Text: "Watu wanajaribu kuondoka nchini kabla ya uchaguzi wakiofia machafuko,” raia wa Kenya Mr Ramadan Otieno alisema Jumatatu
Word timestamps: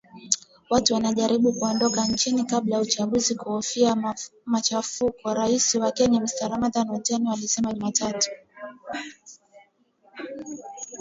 "Watu 0.69 0.93
wanajaribu 0.93 1.53
kuondoka 1.53 2.05
nchini 2.05 2.43
kabla 2.45 2.75
ya 2.75 2.81
uchaguzi 2.81 3.33
wakiofia 3.37 3.95
machafuko,” 4.45 5.33
raia 5.33 5.59
wa 5.79 5.91
Kenya 5.91 6.19
Mr 6.21 6.47
Ramadan 6.49 6.89
Otieno 6.89 7.33
alisema 7.33 7.73
Jumatatu 7.73 8.29